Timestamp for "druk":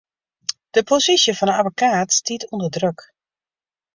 2.77-2.99